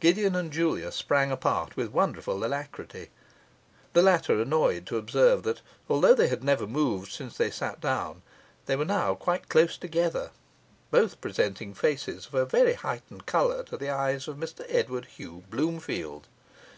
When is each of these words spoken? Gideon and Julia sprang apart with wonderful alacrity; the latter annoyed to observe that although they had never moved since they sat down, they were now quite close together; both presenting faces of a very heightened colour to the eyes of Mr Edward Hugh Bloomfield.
Gideon 0.00 0.36
and 0.36 0.52
Julia 0.52 0.92
sprang 0.92 1.32
apart 1.32 1.78
with 1.78 1.92
wonderful 1.92 2.44
alacrity; 2.44 3.08
the 3.94 4.02
latter 4.02 4.38
annoyed 4.38 4.84
to 4.88 4.98
observe 4.98 5.44
that 5.44 5.62
although 5.88 6.12
they 6.12 6.28
had 6.28 6.44
never 6.44 6.66
moved 6.66 7.10
since 7.10 7.38
they 7.38 7.50
sat 7.50 7.80
down, 7.80 8.20
they 8.66 8.76
were 8.76 8.84
now 8.84 9.14
quite 9.14 9.48
close 9.48 9.78
together; 9.78 10.30
both 10.90 11.22
presenting 11.22 11.72
faces 11.72 12.26
of 12.26 12.34
a 12.34 12.44
very 12.44 12.74
heightened 12.74 13.24
colour 13.24 13.62
to 13.62 13.78
the 13.78 13.88
eyes 13.88 14.28
of 14.28 14.36
Mr 14.36 14.66
Edward 14.68 15.06
Hugh 15.06 15.42
Bloomfield. 15.48 16.28